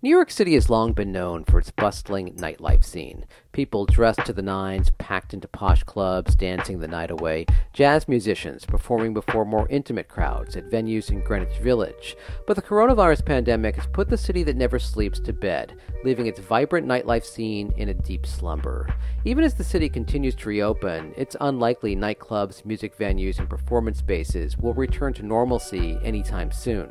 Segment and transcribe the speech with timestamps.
[0.00, 3.26] New York City has long been known for its bustling nightlife scene.
[3.50, 8.64] People dressed to the nines, packed into posh clubs, dancing the night away, jazz musicians
[8.64, 12.16] performing before more intimate crowds at venues in Greenwich Village.
[12.46, 16.38] But the coronavirus pandemic has put the city that never sleeps to bed, leaving its
[16.38, 18.88] vibrant nightlife scene in a deep slumber.
[19.24, 24.56] Even as the city continues to reopen, it's unlikely nightclubs, music venues, and performance spaces
[24.56, 26.88] will return to normalcy anytime soon.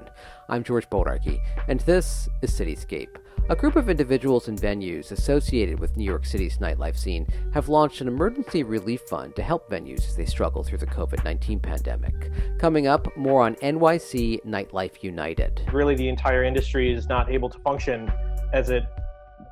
[0.50, 3.18] I'm George Bodarky, and this is Cityscape.
[3.50, 8.00] A group of individuals and venues associated with New York City's nightlife scene have launched
[8.00, 12.32] an emergency relief fund to help venues as they struggle through the COVID 19 pandemic.
[12.60, 15.68] Coming up, more on NYC Nightlife United.
[15.74, 18.10] Really, the entire industry is not able to function
[18.54, 18.84] as it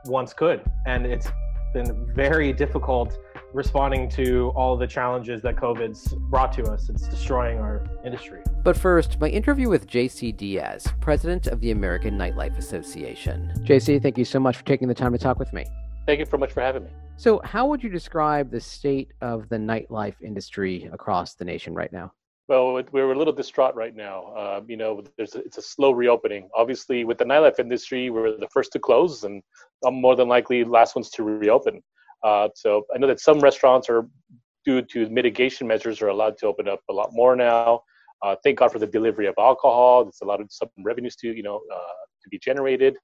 [0.05, 1.27] once could, and it's
[1.73, 3.17] been very difficult
[3.55, 6.89] responding to all the challenges that COVID's brought to us.
[6.89, 8.41] It's destroying our industry.
[8.63, 13.53] But first, my interview with JC Diaz, president of the American Nightlife Association.
[13.61, 15.65] JC, thank you so much for taking the time to talk with me.
[16.05, 16.89] Thank you so much for having me.
[17.15, 21.91] So, how would you describe the state of the nightlife industry across the nation right
[21.91, 22.11] now?
[22.47, 24.25] Well, we're a little distraught right now.
[24.37, 26.47] Uh, you know, there's a, it's a slow reopening.
[26.53, 29.41] Obviously, with the nightlife industry, we're the first to close and
[29.83, 31.81] I'm more than likely last ones to reopen.
[32.25, 34.07] Uh, so I know that some restaurants are,
[34.65, 37.81] due to mitigation measures, are allowed to open up a lot more now.
[38.23, 40.03] Uh, thank God for the delivery of alcohol.
[40.05, 42.97] There's a lot of some revenues to you know uh, to be generated.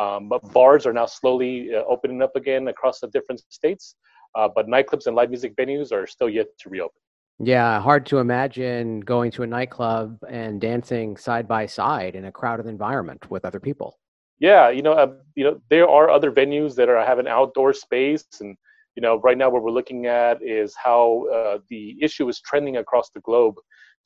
[0.00, 3.94] Um, but bars are now slowly uh, opening up again across the different states.
[4.34, 7.00] Uh, but nightclubs and live music venues are still yet to reopen.
[7.38, 12.32] Yeah, hard to imagine going to a nightclub and dancing side by side in a
[12.32, 13.96] crowded environment with other people
[14.38, 17.72] yeah, you know, uh, you know, there are other venues that are have an outdoor
[17.72, 18.56] space, and
[18.96, 22.76] you know, right now what we're looking at is how uh, the issue is trending
[22.78, 23.56] across the globe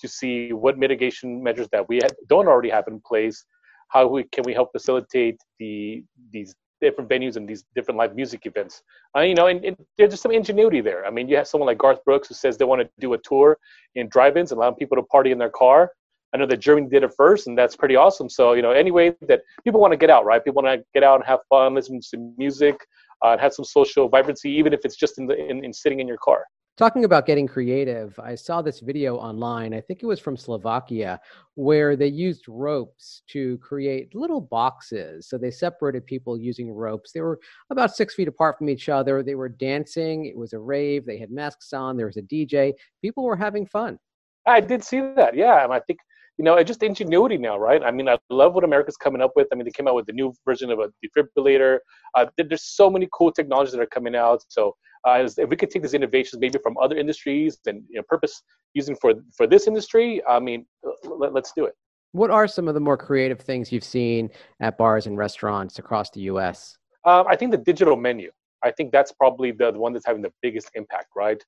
[0.00, 3.44] to see what mitigation measures that we don't already have in place.
[3.88, 8.46] How we, can we help facilitate the these different venues and these different live music
[8.46, 8.82] events?
[9.16, 11.04] Uh, you know, and, and, there's just some ingenuity there.
[11.06, 13.18] I mean, you have someone like Garth Brooks who says they want to do a
[13.18, 13.58] tour
[13.94, 15.90] in drive-ins, allowing people to party in their car
[16.32, 18.28] I know that Germany did it first, and that's pretty awesome.
[18.28, 20.44] So, you know, anyway that people want to get out, right?
[20.44, 22.76] People want to get out and have fun, listen to music,
[23.24, 26.00] uh, and have some social vibrancy, even if it's just in, the, in, in sitting
[26.00, 26.44] in your car.
[26.76, 29.74] Talking about getting creative, I saw this video online.
[29.74, 31.18] I think it was from Slovakia,
[31.56, 35.28] where they used ropes to create little boxes.
[35.28, 37.10] So they separated people using ropes.
[37.10, 37.40] They were
[37.70, 39.24] about six feet apart from each other.
[39.24, 40.26] They were dancing.
[40.26, 41.04] It was a rave.
[41.04, 41.96] They had masks on.
[41.96, 42.74] There was a DJ.
[43.02, 43.98] People were having fun.
[44.46, 45.34] I did see that.
[45.34, 45.98] Yeah, and I think
[46.38, 47.82] you know, just ingenuity now, right?
[47.82, 49.48] I mean, I love what America's coming up with.
[49.52, 51.78] I mean, they came out with the new version of a defibrillator.
[52.14, 54.44] Uh, there's so many cool technologies that are coming out.
[54.48, 58.02] So uh, if we could take these innovations maybe from other industries and you know,
[58.08, 58.40] purpose
[58.74, 60.64] using for for this industry, I mean,
[61.04, 61.74] let, let's do it.
[62.12, 66.08] What are some of the more creative things you've seen at bars and restaurants across
[66.10, 66.78] the U.S.?
[67.04, 68.30] Um, I think the digital menu.
[68.64, 71.42] I think that's probably the, the one that's having the biggest impact, right?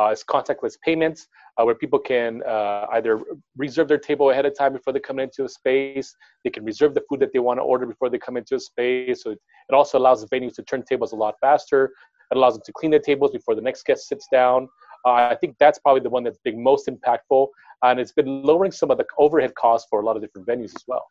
[0.00, 1.26] Uh, it's contactless payments
[1.58, 3.20] uh, where people can uh, either
[3.58, 6.14] reserve their table ahead of time before they come into a space.
[6.42, 8.60] They can reserve the food that they want to order before they come into a
[8.60, 9.22] space.
[9.22, 9.38] So it,
[9.68, 11.92] it also allows the venues to turn tables a lot faster.
[12.30, 14.68] It allows them to clean their tables before the next guest sits down.
[15.04, 17.48] I think that's probably the one that's been most impactful,
[17.82, 20.74] and it's been lowering some of the overhead costs for a lot of different venues
[20.76, 21.06] as well.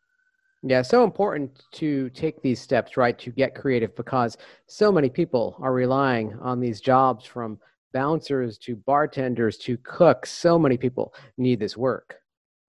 [0.62, 4.36] Yeah, so important to take these steps, right, to get creative because
[4.66, 7.58] so many people are relying on these jobs from
[7.92, 10.30] bouncers to bartenders to cooks.
[10.30, 12.16] So many people need this work.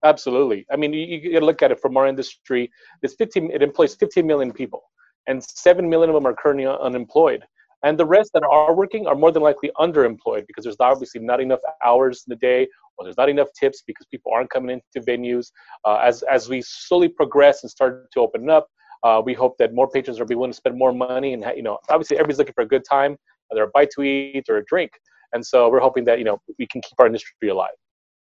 [0.03, 0.65] Absolutely.
[0.71, 2.71] I mean, you, you look at it from our industry.
[3.03, 3.51] It's 15.
[3.51, 4.81] It employs 15 million people,
[5.27, 7.43] and seven million of them are currently unemployed.
[7.83, 11.41] And the rest that are working are more than likely underemployed because there's obviously not
[11.41, 12.67] enough hours in the day,
[12.97, 15.51] or there's not enough tips because people aren't coming into venues.
[15.85, 18.67] Uh, as as we slowly progress and start to open up,
[19.03, 21.33] uh, we hope that more patrons will be willing to spend more money.
[21.33, 23.17] And you know, obviously, everybody's looking for a good time,
[23.51, 24.91] either a bite to eat or a drink.
[25.33, 27.71] And so we're hoping that you know we can keep our industry alive.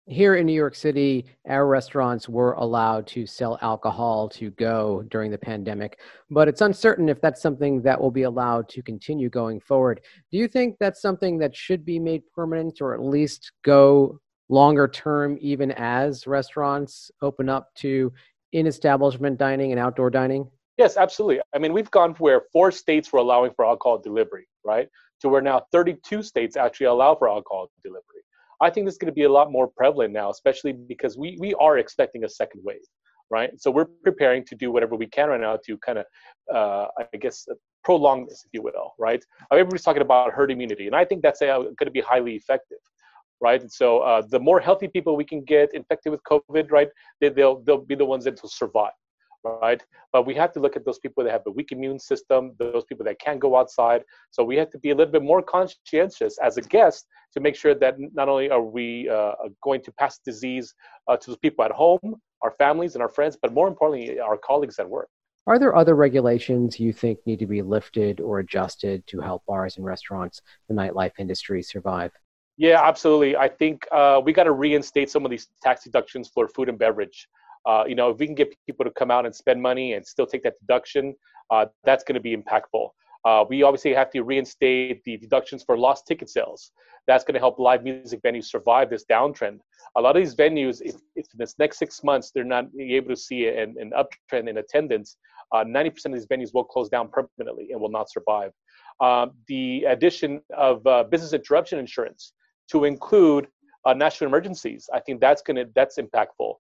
[0.07, 5.31] Here in New York City, our restaurants were allowed to sell alcohol to go during
[5.31, 6.01] the pandemic,
[6.31, 10.01] but it's uncertain if that's something that will be allowed to continue going forward.
[10.33, 14.89] Do you think that's something that should be made permanent or at least go longer
[14.89, 18.13] term, even as restaurants open up to
[18.53, 20.51] in establishment dining and outdoor dining?
[20.77, 21.41] Yes, absolutely.
[21.55, 24.89] I mean, we've gone where four states were allowing for alcohol delivery, right?
[25.21, 28.23] To where now 32 states actually allow for alcohol delivery.
[28.63, 31.37] I think this is going to be a lot more prevalent now, especially because we,
[31.41, 32.81] we are expecting a second wave,
[33.31, 33.51] right?
[33.59, 36.07] So we're preparing to do whatever we can right now to kind of,
[36.55, 37.47] uh, I guess,
[37.85, 39.25] prolong this, if you will, right?
[39.51, 42.79] Everybody's talking about herd immunity, and I think that's uh, going to be highly effective
[43.41, 43.61] right?
[43.61, 46.89] And so uh, the more healthy people we can get infected with COVID, right,
[47.21, 48.93] they, will they'll be the ones that will survive.
[49.45, 49.83] Right?
[50.13, 52.85] But we have to look at those people that have a weak immune system, those
[52.85, 54.03] people that can't go outside.
[54.31, 57.57] So we have to be a little bit more conscientious as a guest to make
[57.57, 59.33] sure that not only are we uh,
[59.63, 60.75] going to pass disease
[61.09, 64.39] uh, to the people at home, our families and our friends, but more importantly, our
[64.39, 65.09] colleagues at work.
[65.47, 69.77] Are there other regulations you think need to be lifted or adjusted to help bars
[69.77, 72.13] and restaurants, the nightlife industry, survive?
[72.57, 73.37] Yeah, absolutely.
[73.37, 76.79] I think uh, we got to reinstate some of these tax deductions for food and
[76.79, 77.27] beverage.
[77.67, 80.07] Uh, you know, if we can get people to come out and spend money and
[80.07, 81.15] still take that deduction,
[81.51, 82.89] uh, that's going to be impactful.
[83.25, 86.73] Uh, we obviously have to reinstate the deductions for lost ticket sales.
[87.07, 89.59] That's going to help live music venues survive this downtrend.
[89.97, 93.09] A lot of these venues, if, if in this next six months they're not able
[93.09, 95.17] to see an, an uptrend in attendance,
[95.53, 98.53] uh, 90% of these venues will close down permanently and will not survive.
[99.01, 102.33] Um, the addition of uh, business interruption insurance
[102.71, 103.49] to include
[103.85, 106.55] uh, national emergencies, I think that's going to that's impactful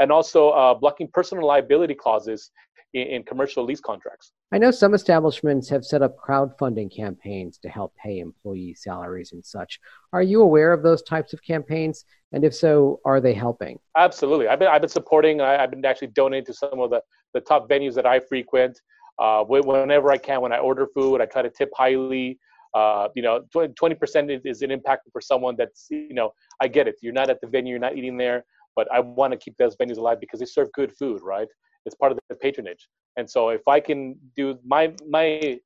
[0.00, 2.50] and also uh, blocking personal liability clauses
[2.94, 4.32] in, in, commercial lease contracts.
[4.50, 9.44] I know some establishments have set up crowdfunding campaigns to help pay employee salaries and
[9.44, 9.78] such.
[10.12, 12.04] Are you aware of those types of campaigns?
[12.32, 13.78] And if so, are they helping?
[13.96, 14.48] Absolutely.
[14.48, 17.02] I've been, I've been supporting, I, have been actually donating to some of the,
[17.34, 18.80] the top venues that I frequent.
[19.18, 22.38] Uh, whenever I can, when I order food, I try to tip highly.
[22.72, 26.86] Uh, you know, 20 percent is an impact for someone that's, you know, I get
[26.88, 26.94] it.
[27.02, 28.44] You're not at the venue, you're not eating there
[28.76, 31.48] but I want to keep those venues alive because they serve good food, right?
[31.86, 32.88] It's part of the patronage.
[33.16, 35.58] And so if I can do my my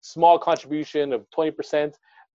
[0.00, 1.92] small contribution of 20%,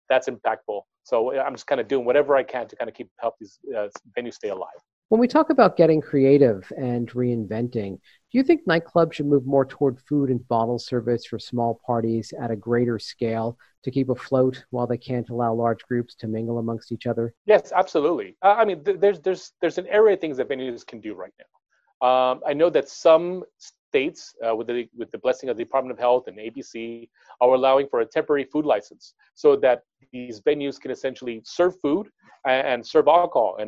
[0.10, 0.82] that's impactful.
[1.04, 3.60] So I'm just kind of doing whatever I can to kind of keep help these
[3.76, 3.88] uh,
[4.18, 4.70] venues stay alive.
[5.12, 9.66] When we talk about getting creative and reinventing, do you think nightclubs should move more
[9.66, 14.64] toward food and bottle service for small parties at a greater scale to keep afloat
[14.70, 17.34] while they can't allow large groups to mingle amongst each other?
[17.46, 18.38] Yes, absolutely.
[18.42, 21.34] I mean, th- there's there's there's an array of things that venues can do right
[21.38, 22.08] now.
[22.08, 23.44] Um, I know that some
[23.92, 27.10] states, uh, with the with the blessing of the Department of Health and ABC,
[27.42, 29.04] are allowing for a temporary food license
[29.44, 29.78] so that
[30.14, 32.06] these venues can essentially serve food
[32.52, 33.68] and, and serve alcohol, and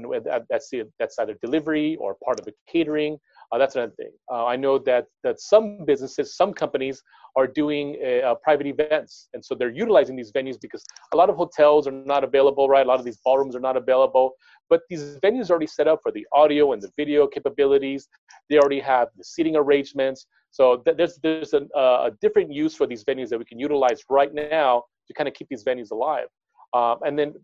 [0.49, 0.67] that's
[0.99, 3.13] that's either delivery or part of the catering.
[3.53, 4.09] Uh, that's another thing.
[4.31, 7.03] Uh, I know that that some businesses, some companies
[7.35, 10.83] are doing uh, private events, and so they're utilizing these venues because
[11.13, 12.85] a lot of hotels are not available, right?
[12.85, 14.33] A lot of these ballrooms are not available,
[14.71, 18.07] but these venues are already set up for the audio and the video capabilities.
[18.49, 20.25] They already have the seating arrangements.
[20.49, 24.01] So th- there's there's a, a different use for these venues that we can utilize
[24.09, 26.27] right now to kind of keep these venues alive.
[26.73, 27.39] Um, and then uh,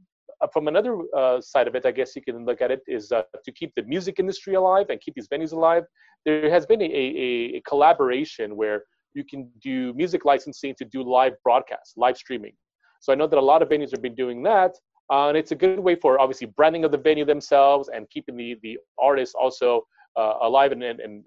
[0.53, 3.23] from another uh, side of it, I guess you can look at it is uh,
[3.43, 5.83] to keep the music industry alive and keep these venues alive.
[6.25, 8.83] There has been a, a, a, collaboration where
[9.13, 12.53] you can do music licensing to do live broadcasts, live streaming.
[13.01, 14.75] So I know that a lot of venues have been doing that,
[15.11, 18.35] uh, and it's a good way for obviously branding of the venue themselves and keeping
[18.35, 19.83] the the artists also
[20.17, 21.23] uh, alive and, and and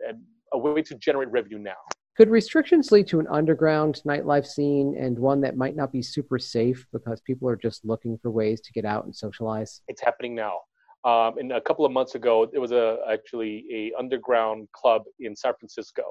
[0.53, 1.83] a way to generate revenue now.
[2.14, 6.38] Could restrictions lead to an underground nightlife scene and one that might not be super
[6.38, 9.81] safe because people are just looking for ways to get out and socialize?
[9.88, 10.61] It's happening now.
[11.05, 15.35] Um, and a couple of months ago, there was a actually a underground club in
[15.35, 16.03] San Francisco.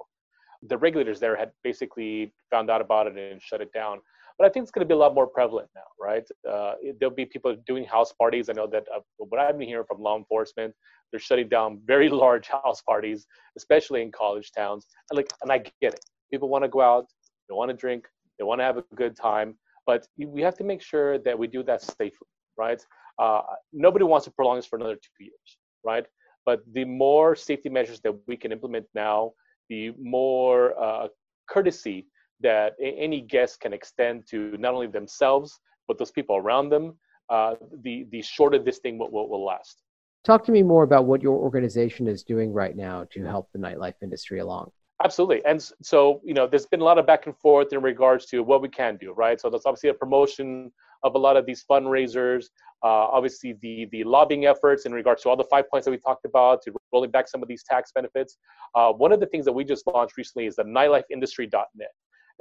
[0.64, 4.00] The regulators there had basically found out about it and shut it down.
[4.38, 6.24] But I think it's going to be a lot more prevalent now, right?
[6.50, 8.50] Uh, there'll be people doing house parties.
[8.50, 10.74] I know that uh, what I've been hearing from law enforcement,
[11.12, 14.88] they're shutting down very large house parties, especially in college towns.
[15.10, 16.06] And like, and I get it.
[16.32, 17.06] People want to go out,
[17.50, 18.08] they want to drink,
[18.40, 21.48] they want to have a good time, but we have to make sure that we
[21.48, 22.84] do that safely, right?
[23.20, 23.42] Uh,
[23.74, 26.06] nobody wants to prolong this for another two years, right?
[26.46, 29.34] But the more safety measures that we can implement now,
[29.70, 31.08] the more uh,
[31.50, 32.08] courtesy
[32.42, 36.98] that any guest can extend to not only themselves but those people around them,
[37.30, 39.82] uh, the the shorter this thing will, will, will last.
[40.24, 43.60] Talk to me more about what your organization is doing right now to help the
[43.60, 44.72] nightlife industry along.
[45.04, 45.44] Absolutely.
[45.46, 48.44] And so, you know, there's been a lot of back and forth in regards to
[48.44, 49.42] what we can do, right?
[49.42, 50.72] So that's obviously a promotion
[51.02, 52.46] of a lot of these fundraisers.
[52.84, 55.98] Uh, obviously, the the lobbying efforts in regards to all the five points that we
[55.98, 58.38] talked about, to rolling back some of these tax benefits.
[58.76, 61.92] Uh, one of the things that we just launched recently is the nightlifeindustry.net.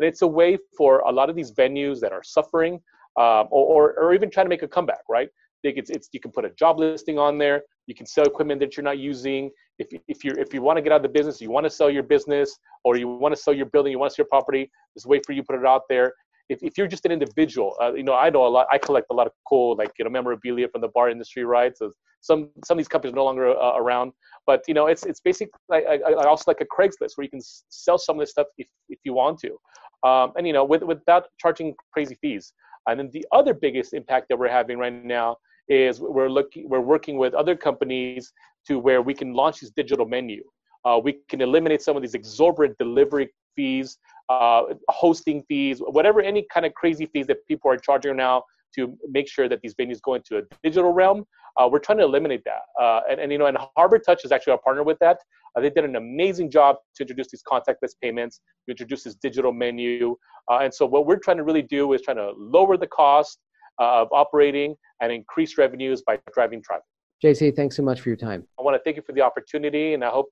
[0.00, 2.80] And it's a way for a lot of these venues that are suffering
[3.19, 5.28] um, or, or, even trying to make a comeback, right?
[5.62, 7.61] It's, it's, you can put a job listing on there.
[7.87, 9.50] You can sell equipment that you're not using.
[9.78, 11.71] If, if, you if you want to get out of the business, you want to
[11.71, 14.28] sell your business or you want to sell your building, you want to sell your
[14.28, 16.14] property, there's a way for you to put it out there.
[16.49, 19.09] If, if you're just an individual, uh, you know, I know a lot, I collect
[19.11, 21.76] a lot of cool, like, you know, memorabilia from the bar industry, right?
[21.76, 21.92] So
[22.23, 24.12] some, some of these companies are no longer uh, around,
[24.47, 25.85] but, you know, it's, it's basically like,
[26.26, 29.12] also like a Craigslist where you can sell some of this stuff if, if you
[29.12, 29.59] want to
[30.02, 32.52] um, and you know with, without charging crazy fees.
[32.88, 35.37] And then the other biggest impact that we're having right now
[35.69, 38.33] is we're looking we're working with other companies
[38.66, 40.42] to where we can launch this digital menu.
[40.85, 46.47] Uh, we can eliminate some of these exorbitant delivery fees, uh, hosting fees, whatever any
[46.52, 48.42] kind of crazy fees that people are charging now
[48.75, 51.26] to make sure that these venues go into a digital realm.
[51.59, 52.62] Uh, we're trying to eliminate that.
[52.80, 55.19] Uh, and, and, you know, and Harbortouch is actually our partner with that.
[55.57, 58.40] Uh, they did an amazing job to introduce these contactless payments.
[58.66, 60.16] to introduce this digital menu.
[60.50, 63.38] Uh, and so what we're trying to really do is trying to lower the cost
[63.80, 66.85] uh, of operating and increase revenues by driving traffic.
[67.23, 68.47] JC, thanks so much for your time.
[68.59, 70.26] I want to thank you for the opportunity, and I hope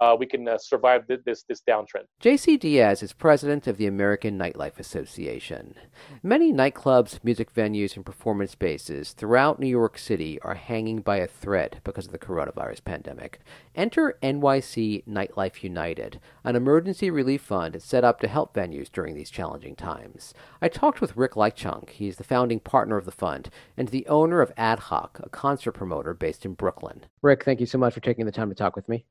[0.00, 2.04] uh, we can uh, survive th- this this downtrend.
[2.20, 5.74] JC Diaz is president of the American Nightlife Association.
[6.22, 11.26] Many nightclubs, music venues, and performance spaces throughout New York City are hanging by a
[11.26, 13.40] thread because of the coronavirus pandemic.
[13.74, 19.30] Enter NYC Nightlife United, an emergency relief fund set up to help venues during these
[19.30, 20.34] challenging times.
[20.60, 21.88] I talked with Ric Leichtung.
[21.88, 25.72] He's the founding partner of the fund and the owner of Ad Hoc, a concert
[25.72, 27.06] promoter based in Brooklyn.
[27.22, 29.04] Rick, thank you so much for taking the time to talk with me.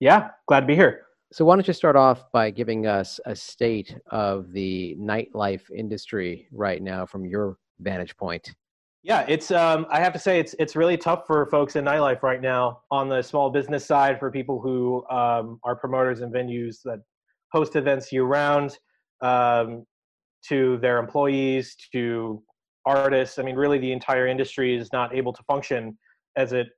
[0.00, 1.02] Yeah, glad to be here.
[1.32, 6.48] So, why don't you start off by giving us a state of the nightlife industry
[6.52, 8.54] right now from your vantage point?
[9.02, 9.50] Yeah, it's.
[9.50, 12.80] Um, I have to say, it's it's really tough for folks in nightlife right now.
[12.90, 17.00] On the small business side, for people who um, are promoters and venues that
[17.52, 18.78] host events year round,
[19.22, 19.84] um,
[20.48, 22.42] to their employees, to
[22.84, 23.38] artists.
[23.38, 25.98] I mean, really, the entire industry is not able to function
[26.36, 26.68] as it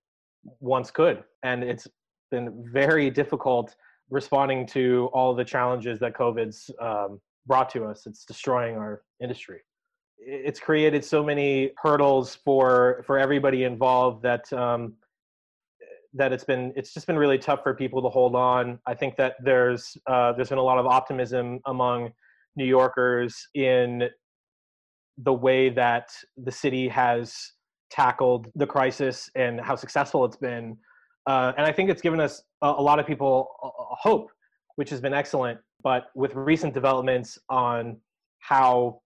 [0.60, 1.86] once could, and it's
[2.30, 3.74] been very difficult
[4.10, 8.06] responding to all the challenges that COVID's um, brought to us.
[8.06, 9.60] It's destroying our industry.
[10.18, 14.94] It's created so many hurdles for for everybody involved that um,
[16.14, 18.78] that it's been it's just been really tough for people to hold on.
[18.86, 22.10] I think that there's uh, there's been a lot of optimism among
[22.56, 24.08] New Yorkers in
[25.18, 27.52] the way that the city has
[27.90, 30.76] tackled the crisis and how successful it's been
[31.26, 34.30] uh, and I think it's given us a, a lot of people a, a hope,
[34.76, 35.58] which has been excellent.
[35.82, 37.98] But with recent developments on
[38.40, 39.00] how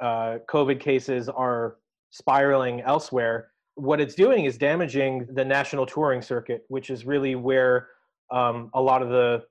[0.00, 1.76] uh, COVID cases are
[2.10, 7.88] spiraling elsewhere, what it's doing is damaging the national touring circuit, which is really where
[8.30, 9.42] um, a lot of the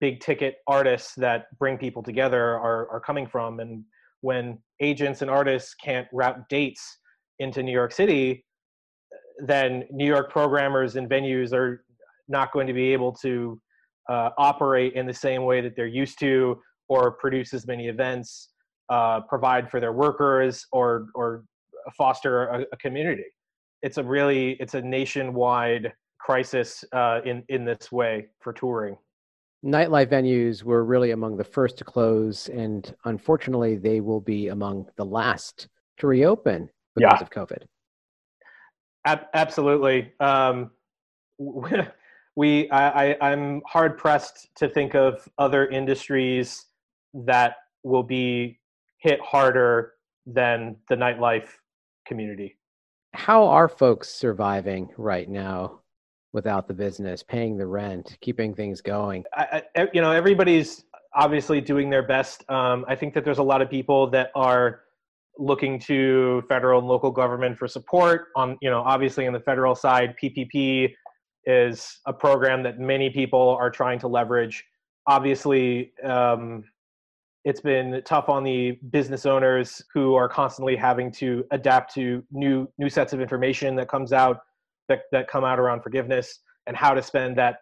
[0.00, 3.60] big ticket artists that bring people together are, are coming from.
[3.60, 3.84] And
[4.20, 6.98] when agents and artists can't route dates
[7.38, 8.44] into New York City,
[9.38, 11.84] then New York programmers and venues are
[12.28, 13.60] not going to be able to
[14.08, 18.50] uh, operate in the same way that they're used to, or produce as many events,
[18.88, 21.44] uh, provide for their workers, or or
[21.96, 23.24] foster a, a, community.
[23.82, 28.96] It's a really it's a nationwide crisis uh, in in this way for touring.
[29.64, 34.86] Nightlife venues were really among the first to close, and unfortunately, they will be among
[34.96, 35.68] the last
[35.98, 37.22] to reopen because yeah.
[37.22, 37.64] of COVID.
[39.04, 40.12] Ab- absolutely.
[40.20, 40.70] Um,
[42.36, 46.66] we, I, I, I'm hard pressed to think of other industries
[47.14, 48.58] that will be
[48.98, 49.94] hit harder
[50.26, 51.48] than the nightlife
[52.06, 52.56] community.
[53.14, 55.80] How are folks surviving right now
[56.32, 59.24] without the business, paying the rent, keeping things going?
[59.34, 62.48] I, I, you know, everybody's obviously doing their best.
[62.50, 64.82] Um, I think that there's a lot of people that are
[65.38, 69.74] looking to federal and local government for support on you know obviously on the federal
[69.74, 70.92] side ppp
[71.48, 74.62] is a program that many people are trying to leverage.
[75.06, 76.62] Obviously um,
[77.44, 82.68] it's been tough on the business owners who are constantly having to adapt to new
[82.76, 84.40] new sets of information that comes out
[84.88, 87.60] that, that come out around forgiveness and how to spend that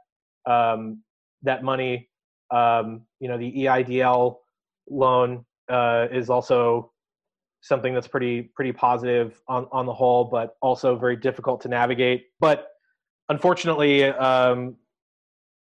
[0.50, 1.00] um,
[1.42, 2.08] that money.
[2.52, 4.36] Um, you know the eidl
[4.88, 6.92] loan uh, is also
[7.66, 12.26] something that's pretty pretty positive on on the whole, but also very difficult to navigate.
[12.40, 12.68] But
[13.28, 14.76] unfortunately, um,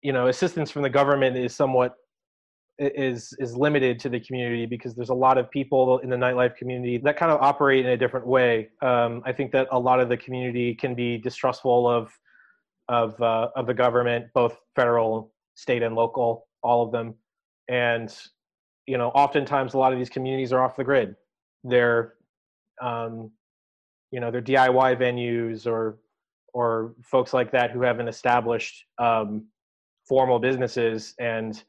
[0.02, 1.94] you know, assistance from the government is somewhat
[2.78, 6.56] is is limited to the community because there's a lot of people in the nightlife
[6.56, 8.68] community that kind of operate in a different way.
[8.82, 12.12] Um, I think that a lot of the community can be distrustful of
[12.88, 17.14] of uh, of the government, both federal, state, and local, all of them,
[17.68, 18.14] and
[18.86, 21.14] you know, oftentimes a lot of these communities are off the grid
[21.64, 22.14] their
[22.80, 23.30] um,
[24.10, 25.98] you know their DIY venues or
[26.52, 29.46] or folks like that who haven't established um,
[30.06, 31.64] formal businesses and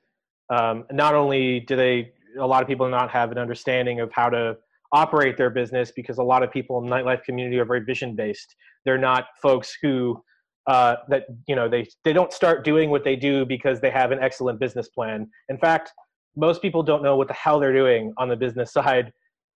[0.53, 4.29] um, not only do they a lot of people not have an understanding of how
[4.29, 4.55] to
[4.91, 8.15] operate their business because a lot of people in the nightlife community are very vision
[8.15, 10.21] based they're not folks who
[10.67, 14.11] uh, that you know they they don't start doing what they do because they have
[14.11, 15.29] an excellent business plan.
[15.49, 15.91] In fact
[16.37, 19.11] most people don't know what the hell they're doing on the business side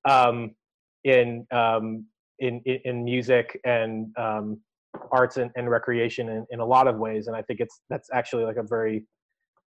[0.07, 0.51] um,
[1.03, 2.05] in, um,
[2.39, 4.59] in, in music and um,
[5.11, 7.27] arts and, and recreation in, in a lot of ways.
[7.27, 9.05] And I think it's that's actually like a very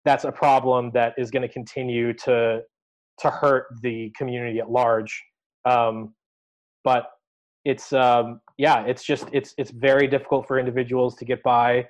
[0.04, 2.60] that's a problem that is going to continue to
[3.18, 5.22] to hurt the community at large.
[5.66, 6.14] Um,
[6.84, 7.10] but
[7.64, 11.86] it's um, yeah, it's just it's it's very difficult for individuals to get by.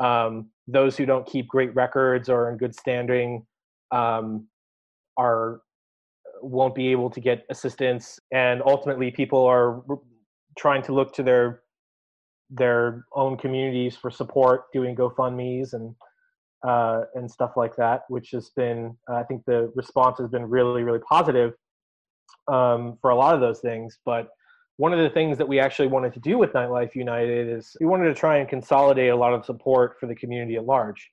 [0.00, 3.44] Um, those who don't keep great records or in good standing
[3.90, 4.46] um,
[5.16, 5.60] are
[6.42, 9.82] won't be able to get assistance, and ultimately, people are
[10.58, 11.62] trying to look to their
[12.50, 15.94] their own communities for support, doing GoFundmes and
[16.66, 20.82] uh, and stuff like that, which has been I think the response has been really
[20.82, 21.54] really positive
[22.48, 23.98] um, for a lot of those things.
[24.04, 24.28] But
[24.76, 27.86] one of the things that we actually wanted to do with Nightlife United is we
[27.86, 31.10] wanted to try and consolidate a lot of support for the community at large.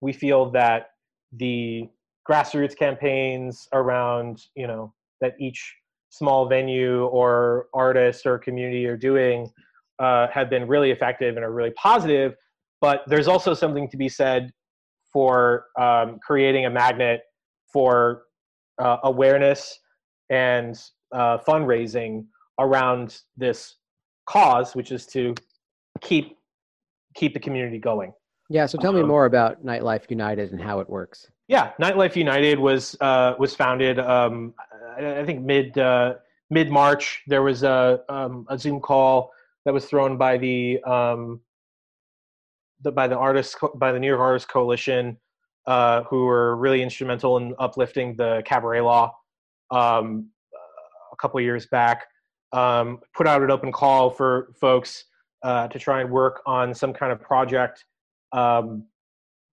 [0.00, 0.90] We feel that
[1.32, 1.88] the
[2.28, 5.74] grassroots campaigns around you know that each
[6.10, 9.50] small venue or artist or community are doing
[9.98, 12.34] uh, have been really effective and are really positive.
[12.80, 14.52] But there's also something to be said
[15.12, 17.22] for um, creating a magnet
[17.72, 18.24] for
[18.78, 19.78] uh, awareness
[20.30, 20.78] and
[21.12, 22.26] uh, fundraising
[22.58, 23.76] around this
[24.28, 25.34] cause, which is to
[26.00, 26.36] keep
[27.14, 28.12] keep the community going.
[28.50, 28.66] Yeah.
[28.66, 31.26] So tell me um, more about Nightlife United and how it works.
[31.48, 33.98] Yeah, Nightlife United was uh, was founded.
[33.98, 34.54] Um,
[34.96, 36.14] I think mid uh,
[36.50, 37.22] mid March.
[37.26, 39.32] There was a um, a Zoom call
[39.64, 41.40] that was thrown by the um,
[42.82, 45.18] the by the artists by the New York Artists Coalition,
[45.66, 49.14] uh, who were really instrumental in uplifting the cabaret law
[49.70, 50.28] um,
[51.12, 52.06] a couple years back.
[52.52, 55.04] Um, put out an open call for folks
[55.42, 57.84] uh, to try and work on some kind of project
[58.32, 58.84] um,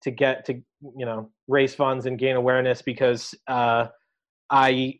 [0.01, 0.61] to get to
[0.97, 3.87] you know raise funds and gain awareness because uh,
[4.49, 4.99] I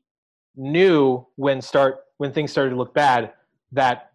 [0.56, 3.34] knew when start when things started to look bad
[3.72, 4.12] that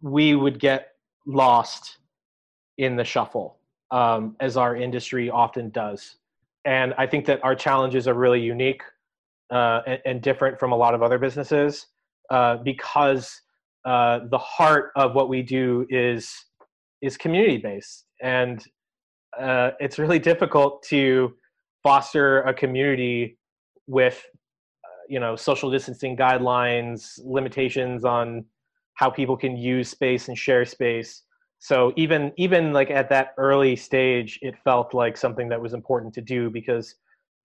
[0.00, 0.92] we would get
[1.26, 1.98] lost
[2.78, 3.58] in the shuffle
[3.90, 6.16] um, as our industry often does.
[6.64, 8.82] And i think that our challenges are really unique
[9.50, 11.86] uh, and, and, different from a lot of other businesses
[12.30, 13.40] uh, because
[13.86, 16.44] uh, the heart of what we do is
[17.00, 18.66] is community based and
[19.38, 21.34] uh, it's really difficult to
[21.82, 23.38] foster a community
[23.86, 24.24] with
[24.84, 28.44] uh, you know social distancing guidelines limitations on
[28.94, 31.22] how people can use space and share space.
[31.60, 36.14] So even even like at that early stage it felt like something that was important
[36.14, 36.94] to do because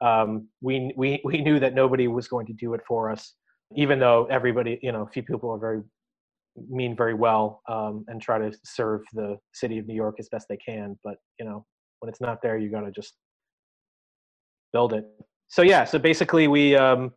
[0.02, 3.34] um, we we we knew that nobody was going to do it for us
[3.76, 5.82] even though everybody you know a few people are very
[6.70, 10.48] mean very well um, and try to serve the city of new york as best
[10.48, 10.98] they can.
[11.04, 11.66] But you know
[12.04, 13.14] when it's not there you got to just
[14.74, 15.06] build it.
[15.48, 17.14] So yeah so basically we um,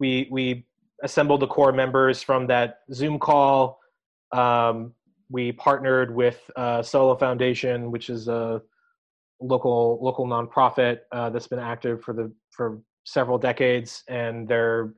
[0.00, 0.66] we we
[1.04, 3.78] assembled the core members from that zoom call.
[4.32, 4.94] Um,
[5.30, 8.60] we partnered with uh, Solo Foundation, which is a
[9.40, 14.92] local local nonprofit uh, that's been active for the for several decades, and they're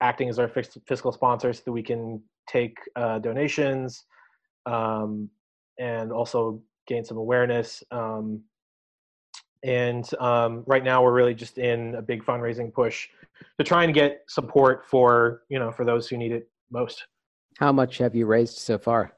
[0.00, 0.48] acting as our
[0.88, 4.04] fiscal sponsors so that we can take uh, donations
[4.64, 5.28] um,
[5.78, 7.82] and also gain some awareness.
[7.90, 8.42] Um,
[9.62, 13.08] and um, right now, we're really just in a big fundraising push
[13.58, 17.06] to try and get support for you know for those who need it most.
[17.58, 19.12] How much have you raised so far?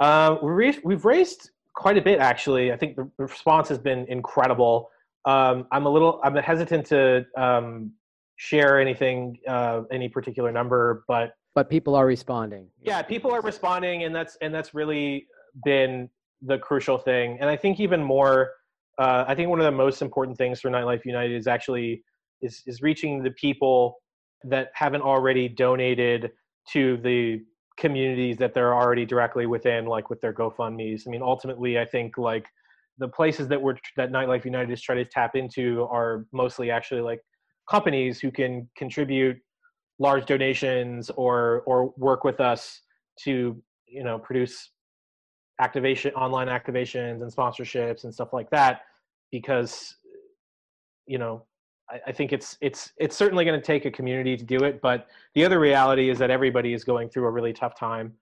[0.00, 2.72] Uh, we've raised quite a bit, actually.
[2.72, 4.90] I think the response has been incredible.
[5.24, 7.92] Um, I'm a little, I'm hesitant to um,
[8.36, 12.66] share anything, uh, any particular number, but but people are responding.
[12.80, 15.26] Yeah, people are responding, and that's and that's really
[15.64, 16.08] been
[16.44, 17.38] the crucial thing.
[17.40, 18.50] And I think even more,
[18.98, 22.02] uh, I think one of the most important things for Nightlife United is actually
[22.40, 23.96] is is reaching the people
[24.44, 26.32] that haven't already donated
[26.72, 27.40] to the
[27.78, 31.02] communities that they're already directly within, like with their GoFundmes.
[31.06, 32.46] I mean, ultimately, I think like
[32.98, 37.00] the places that we're that Nightlife United is trying to tap into are mostly actually
[37.00, 37.20] like
[37.70, 39.36] companies who can contribute
[39.98, 42.80] large donations or or work with us
[43.20, 44.71] to you know produce
[45.62, 48.82] activation online activations and sponsorships and stuff like that
[49.30, 49.96] because
[51.06, 51.44] you know
[51.90, 54.80] I, I think it's it's it's certainly going to take a community to do it,
[54.80, 58.14] but the other reality is that everybody is going through a really tough time,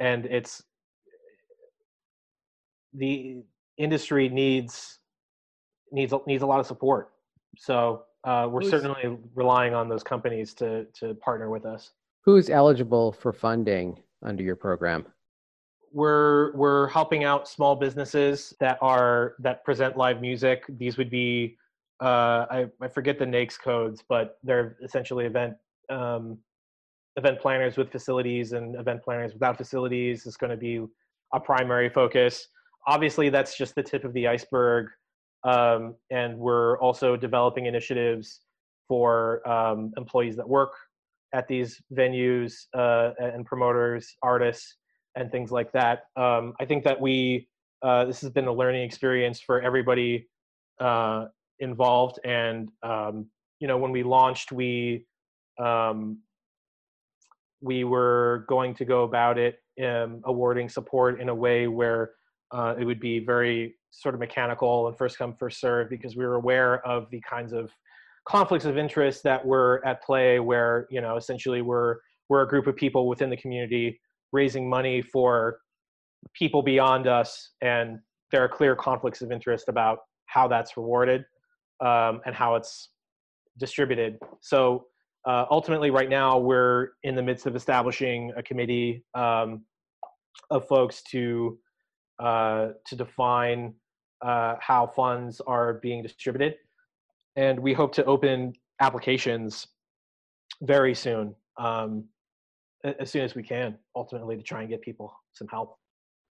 [0.00, 0.62] and it's
[2.92, 3.42] the
[3.76, 4.98] industry needs
[5.90, 7.12] needs needs a lot of support.
[7.56, 11.92] So uh, we're Who's, certainly relying on those companies to to partner with us.
[12.24, 15.06] Who's eligible for funding under your program?
[15.94, 20.64] We're we're helping out small businesses that are that present live music.
[20.68, 21.56] These would be
[22.02, 25.54] uh, I, I forget the NAICS codes, but they're essentially event
[25.88, 26.38] um,
[27.16, 30.84] event planners with facilities and event planners without facilities is going to be
[31.32, 32.48] a primary focus.
[32.88, 34.88] Obviously, that's just the tip of the iceberg.
[35.44, 38.40] Um, and we're also developing initiatives
[38.88, 40.72] for um, employees that work
[41.32, 44.76] at these venues uh, and promoters, artists,
[45.16, 46.04] and things like that.
[46.16, 47.48] Um, I think that we
[47.82, 50.28] uh, this has been a learning experience for everybody
[50.80, 51.26] uh,
[51.58, 53.26] involved, and um,
[53.60, 55.06] you know when we launched, we
[55.58, 56.18] um,
[57.60, 62.12] we were going to go about it um, awarding support in a way where
[62.52, 66.24] uh, it would be very sort of mechanical and first come first serve because we
[66.24, 67.70] were aware of the kinds of
[68.26, 71.96] conflicts of interest that were at play where you know essentially we're
[72.28, 74.00] we're a group of people within the community
[74.34, 75.58] raising money for
[76.34, 77.98] people beyond us and
[78.32, 81.24] there are clear conflicts of interest about how that's rewarded
[81.80, 82.90] um, and how it's
[83.58, 84.18] distributed.
[84.40, 84.86] So
[85.24, 89.64] uh, ultimately right now we're in the midst of establishing a committee um,
[90.50, 91.58] of folks to
[92.18, 93.74] uh, to define
[94.24, 96.54] uh, how funds are being distributed.
[97.36, 99.66] And we hope to open applications
[100.62, 101.34] very soon.
[101.56, 102.04] Um,
[102.84, 105.78] as soon as we can ultimately to try and get people some help.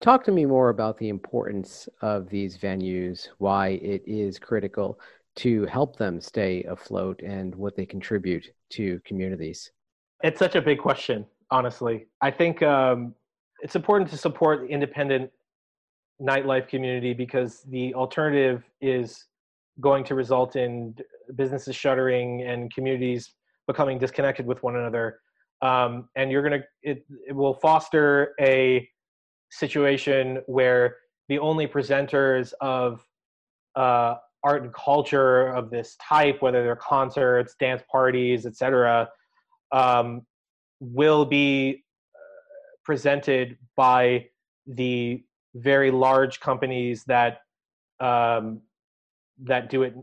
[0.02, 5.00] Talk to me more about the importance of these venues why it is critical
[5.36, 9.72] to help them stay afloat and what they contribute to communities.
[10.24, 12.08] It's such a big question honestly.
[12.20, 13.14] I think um,
[13.62, 15.32] it's important to support the independent
[16.20, 19.26] nightlife community because the alternative is
[19.80, 20.96] going to result in
[21.36, 23.36] businesses shuttering and communities
[23.68, 25.20] becoming disconnected with one another.
[25.64, 28.88] Um, and you're to, it, it will foster a
[29.50, 30.98] situation where
[31.30, 33.02] the only presenters of
[33.78, 39.10] uh, art and culture of this type, whether they're concerts, dance parties, etc.,
[39.72, 40.22] um,
[40.82, 41.82] will be
[42.14, 42.20] uh,
[42.84, 44.26] presented by
[44.68, 45.24] the
[45.56, 47.38] very large companies that
[48.02, 48.60] um,
[49.42, 49.96] that do it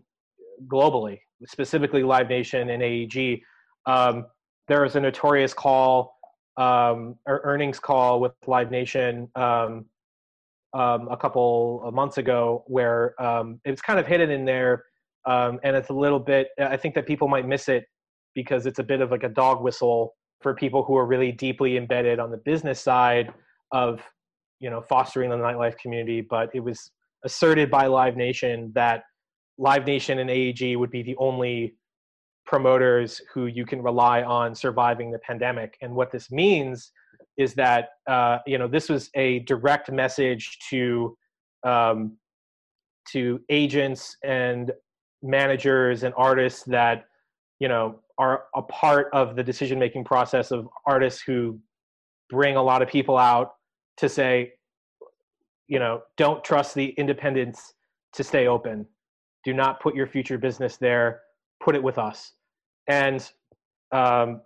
[0.67, 3.43] globally, specifically Live Nation and AEG.
[3.85, 4.25] Um,
[4.71, 6.17] there was a notorious call,
[6.57, 9.87] um, or earnings call with Live Nation um,
[10.73, 14.85] um a couple of months ago, where um, it was kind of hidden in there,
[15.27, 16.49] um, and it's a little bit.
[16.61, 17.85] I think that people might miss it
[18.37, 21.77] because it's a bit of like a dog whistle for people who are really deeply
[21.77, 23.33] embedded on the business side
[23.73, 24.01] of
[24.61, 26.21] you know fostering the nightlife community.
[26.21, 26.93] But it was
[27.25, 29.03] asserted by Live Nation that
[29.59, 31.75] Live Nation and AEG would be the only
[32.51, 35.79] promoters who you can rely on surviving the pandemic.
[35.83, 36.91] And what this means
[37.39, 41.17] is that uh, you know this was a direct message to
[41.65, 42.17] um,
[43.13, 44.73] to agents and
[45.23, 47.05] managers and artists that
[47.61, 51.57] you know are a part of the decision making process of artists who
[52.31, 53.53] bring a lot of people out
[53.97, 54.53] to say
[55.69, 57.75] you know don't trust the independents
[58.13, 58.85] to stay open.
[59.45, 61.21] Do not put your future business there.
[61.61, 62.33] Put it with us
[62.91, 63.31] and
[63.93, 64.41] um,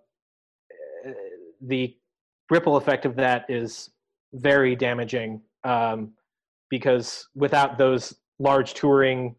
[1.62, 1.96] the
[2.50, 3.90] ripple effect of that is
[4.34, 6.12] very damaging um,
[6.68, 9.34] because without those large touring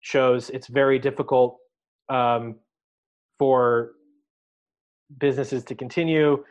[0.00, 1.58] shows it's very difficult
[2.08, 2.56] um,
[3.38, 3.92] for
[5.18, 6.42] businesses to continue.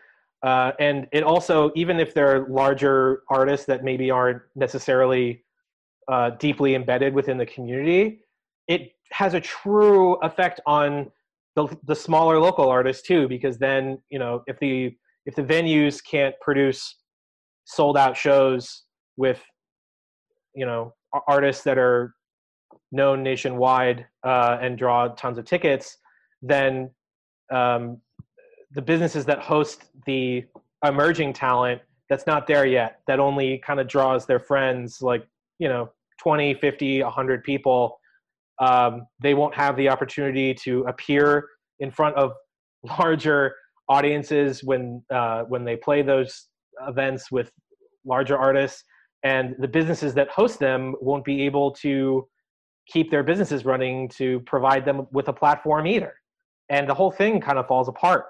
[0.44, 5.44] Uh, and it also even if they're larger artists that maybe aren't necessarily
[6.08, 8.22] uh, deeply embedded within the community
[8.68, 11.10] it has a true effect on
[11.58, 16.00] the, the smaller local artists too because then you know if the if the venues
[16.04, 16.96] can't produce
[17.66, 18.84] sold out shows
[19.18, 19.42] with
[20.54, 20.94] you know
[21.28, 22.14] artists that are
[22.92, 25.98] known nationwide uh, and draw tons of tickets
[26.44, 26.92] then
[27.52, 28.00] um,
[28.76, 30.46] the businesses that host the
[30.86, 35.68] emerging talent that's not there yet that only kind of draws their friends like you
[35.68, 35.90] know
[36.20, 38.00] 20 50 100 people
[38.60, 41.48] um, they won't have the opportunity to appear
[41.80, 42.34] in front of
[43.00, 43.56] larger
[43.90, 46.48] audiences when uh, when they play those
[46.88, 47.52] events with
[48.06, 48.84] larger artists.
[49.24, 52.28] And the businesses that host them won't be able to
[52.88, 56.14] keep their businesses running to provide them with a platform either.
[56.70, 58.26] And the whole thing kind of falls apart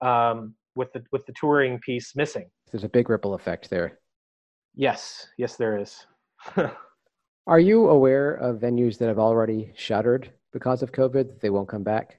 [0.00, 2.50] um, with the with the touring piece missing.
[2.70, 3.98] There's a big ripple effect there.
[4.74, 5.28] Yes.
[5.36, 6.06] Yes there is
[7.46, 11.68] Are you aware of venues that have already shuttered because of COVID that they won't
[11.68, 12.18] come back?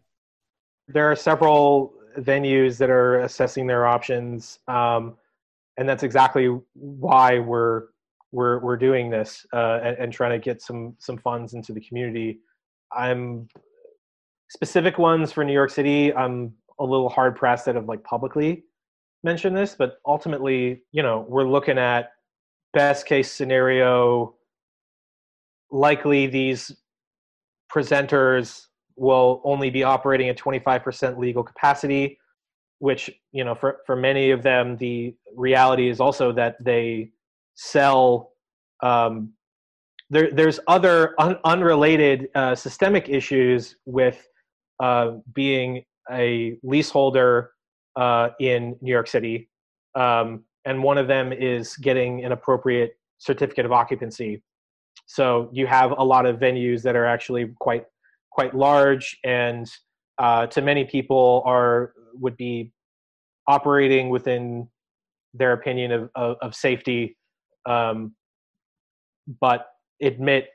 [0.87, 5.15] There are several venues that are assessing their options, um,
[5.77, 7.85] and that's exactly why we're
[8.31, 11.79] we're we're doing this uh, and, and, trying to get some some funds into the
[11.81, 12.39] community.
[12.91, 13.47] I'm
[14.49, 16.13] specific ones for New York City.
[16.13, 18.63] I'm a little hard pressed out of like publicly
[19.23, 22.11] mention this, but ultimately, you know, we're looking at
[22.73, 24.35] best case scenario.
[25.73, 26.71] Likely, these
[27.73, 32.19] presenters will only be operating at 25% legal capacity,
[32.77, 37.09] which, you know, for, for many of them, the reality is also that they
[37.55, 38.33] sell.
[38.83, 39.33] Um,
[40.11, 44.27] there, there's other un- unrelated uh, systemic issues with
[44.79, 47.51] uh, being a leaseholder
[47.95, 49.49] uh, in New York City,
[49.95, 54.43] um, and one of them is getting an appropriate certificate of occupancy.
[55.05, 57.85] So you have a lot of venues that are actually quite
[58.31, 59.69] quite large, and
[60.17, 62.71] uh, to many people are would be
[63.47, 64.67] operating within
[65.33, 67.17] their opinion of of, of safety,
[67.65, 68.13] um,
[69.39, 69.67] but
[70.01, 70.49] admit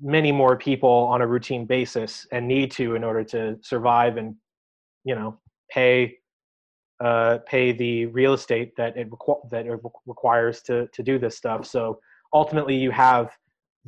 [0.00, 4.34] many more people on a routine basis and need to in order to survive and
[5.04, 5.38] you know
[5.70, 6.18] pay
[7.00, 11.36] uh, pay the real estate that it requ- that it requires to to do this
[11.36, 11.64] stuff.
[11.64, 12.00] So
[12.32, 13.36] ultimately, you have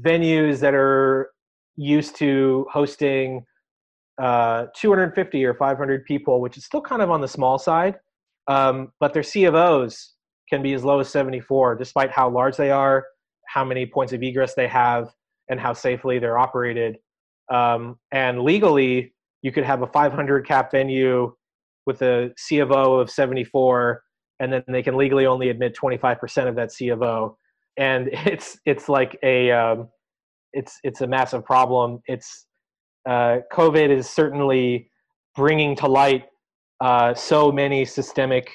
[0.00, 1.30] venues that are
[1.76, 3.44] used to hosting
[4.20, 7.98] uh, 250 or 500 people, which is still kind of on the small side,
[8.48, 10.14] um, but their C of O's
[10.48, 13.04] can be as low as 74, despite how large they are,
[13.46, 15.08] how many points of egress they have,
[15.48, 16.98] and how safely they're operated.
[17.50, 21.34] Um, and legally, you could have a 500 cap venue
[21.86, 24.02] with a C of O of 74,
[24.38, 27.36] and then they can legally only admit 25% of that C of O.
[27.80, 29.88] And it's it's like a um,
[30.52, 32.00] it's it's a massive problem.
[32.06, 32.46] It's
[33.08, 34.90] uh, COVID is certainly
[35.34, 36.26] bringing to light
[36.80, 38.50] uh, so many systemic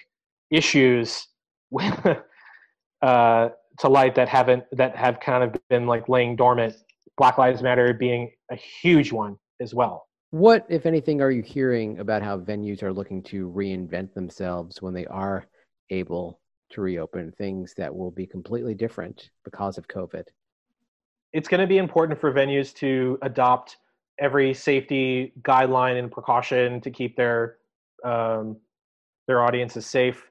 [0.52, 1.28] issues
[3.02, 6.76] uh, to light that haven't that have kind of been like laying dormant.
[7.18, 10.06] Black Lives Matter being a huge one as well.
[10.32, 14.94] What, if anything, are you hearing about how venues are looking to reinvent themselves when
[14.94, 15.46] they are
[15.92, 20.25] able to reopen things that will be completely different because of COVID?
[21.34, 23.78] It's going to be important for venues to adopt
[24.19, 27.58] every safety guideline and precaution to keep their
[28.04, 28.58] um,
[29.28, 30.30] their audiences safe.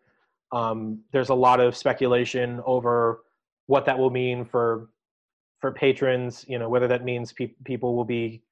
[0.53, 3.23] Um, there's a lot of speculation over
[3.67, 4.89] what that will mean for
[5.61, 6.45] for patrons.
[6.49, 8.43] You know, whether that means pe- people will be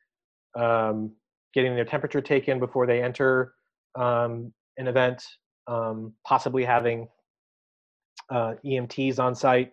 [0.55, 1.13] um,
[1.55, 3.55] getting their temperature taken before they enter
[3.95, 5.23] um, an event,
[5.67, 7.09] um, possibly having
[8.31, 9.73] uh, EMTs on site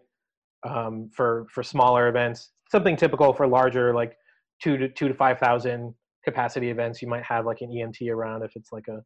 [0.68, 2.52] um, for for smaller events.
[2.72, 4.18] Something typical for larger, like
[4.62, 7.02] two to two to five thousand capacity events.
[7.02, 9.04] You might have like an EMT around if it's like a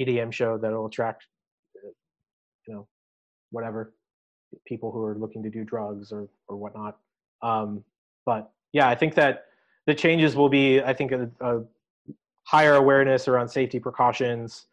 [0.00, 1.24] EDM show that'll attract,
[2.66, 2.86] you know,
[3.50, 3.94] whatever
[4.66, 6.98] people who are looking to do drugs or or whatnot.
[7.42, 7.84] Um,
[8.26, 9.46] but yeah, I think that
[9.86, 11.62] the changes will be, I think, a, a
[12.44, 14.66] higher awareness around safety precautions.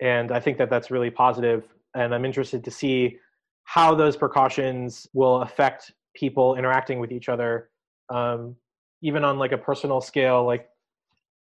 [0.00, 1.64] And I think that that's really positive.
[1.94, 3.18] And I'm interested to see
[3.64, 7.70] how those precautions will affect people interacting with each other,
[8.10, 8.54] um,
[9.02, 10.68] even on like a personal scale, like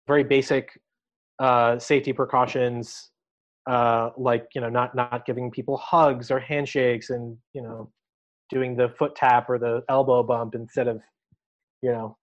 [0.07, 0.81] very basic
[1.39, 3.11] uh, safety precautions,
[3.69, 7.91] uh, like you know, not not giving people hugs or handshakes, and you know,
[8.51, 11.01] doing the foot tap or the elbow bump instead of,
[11.83, 12.17] you know,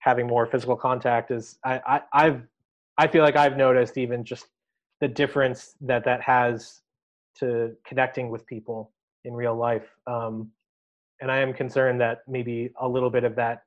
[0.00, 1.30] having more physical contact.
[1.30, 2.42] Is I, I I've
[2.98, 4.46] I feel like I've noticed even just
[5.00, 6.82] the difference that that has
[7.38, 8.92] to connecting with people
[9.24, 9.86] in real life.
[10.06, 10.50] Um,
[11.20, 13.62] and I am concerned that maybe a little bit of that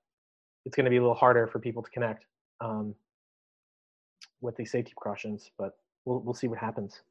[0.65, 2.25] it's going to be a little harder for people to connect
[2.59, 2.93] um,
[4.41, 5.51] with these safety precautions.
[5.57, 7.01] But we'll we'll see what happens.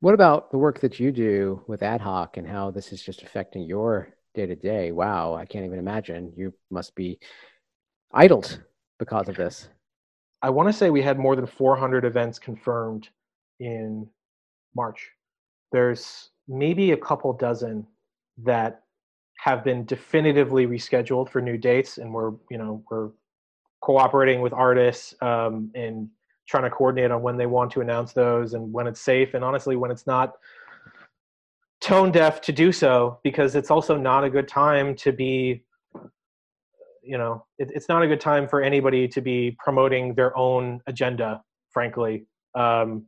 [0.00, 3.22] What about the work that you do with ad hoc and how this is just
[3.22, 4.92] affecting your day to day?
[4.92, 6.32] Wow, I can't even imagine.
[6.36, 7.18] You must be
[8.12, 8.62] idled
[8.98, 9.68] because of this.
[10.40, 13.08] I want to say we had more than 400 events confirmed
[13.58, 14.08] in
[14.76, 15.10] March.
[15.72, 17.86] There's maybe a couple dozen
[18.44, 18.82] that
[19.38, 23.10] have been definitively rescheduled for new dates, and we're you know we're
[23.80, 26.08] cooperating with artists um, and
[26.48, 29.44] trying to coordinate on when they want to announce those and when it's safe, and
[29.44, 30.32] honestly when it's not
[31.80, 35.62] tone deaf to do so because it's also not a good time to be
[37.02, 40.80] you know it, it's not a good time for anybody to be promoting their own
[40.88, 43.04] agenda frankly um,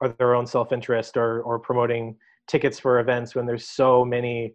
[0.00, 2.14] or their own self-interest or or promoting
[2.46, 4.54] tickets for events when there's so many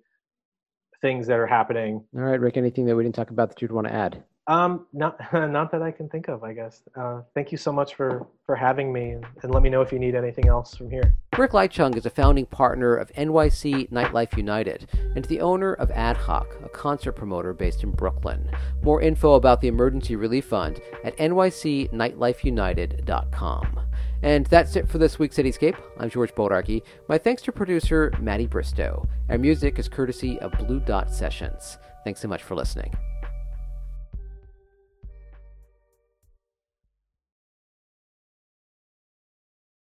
[1.01, 3.71] things that are happening all right rick anything that we didn't talk about that you'd
[3.71, 6.43] want to add um, not not that I can think of.
[6.43, 6.83] I guess.
[6.95, 9.91] Uh, thank you so much for for having me, and, and, let me know if
[9.91, 11.15] you need anything else from here.
[11.37, 16.15] Ric Leichtung is a founding partner of NYC Nightlife United and the owner of Ad
[16.15, 18.49] Hoc, a concert promoter based in Brooklyn.
[18.83, 23.79] More info about the Emergency Relief Fund at nycnightlifeunited.com.
[24.25, 25.77] And that's it for this week's Cityscape.
[25.99, 26.81] I'm George Bodarky.
[27.07, 29.07] My thanks to producer Maddie Bristow.
[29.29, 31.77] Our music is courtesy of Blue Dot Sessions.
[32.03, 32.91] Thanks so much for listening.